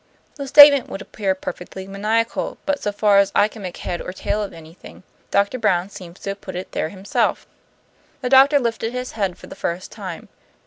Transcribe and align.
The 0.33 0.47
statement 0.47 0.89
would 0.89 1.03
appear 1.03 1.35
perfectly 1.35 1.85
maniacal; 1.87 2.57
but 2.65 2.81
so 2.81 2.91
far 2.91 3.19
as 3.19 3.31
I 3.35 3.47
can 3.47 3.61
make 3.61 3.77
head 3.77 4.01
or 4.01 4.11
tail 4.11 4.39
out 4.41 4.45
of 4.45 4.53
anything, 4.53 5.03
Doctor 5.29 5.59
Brown 5.59 5.91
seems 5.91 6.21
to 6.21 6.31
have 6.31 6.41
put 6.41 6.55
it 6.55 6.71
there 6.71 6.89
himself." 6.89 7.45
The 8.21 8.29
doctor 8.29 8.59
lifted 8.59 8.93
his 8.93 9.11
head 9.11 9.37
for 9.37 9.45
the 9.45 9.53
first 9.55 9.91
time. 9.91 10.27